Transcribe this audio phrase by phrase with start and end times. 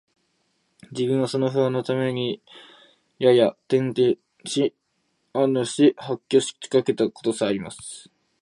[0.91, 2.41] 自分はその不安のために
[3.19, 4.73] 夜々、転輾し、
[5.31, 8.09] 呻吟し、発狂しかけた事さえあります